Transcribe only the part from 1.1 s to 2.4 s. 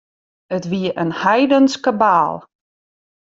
heidensk kabaal.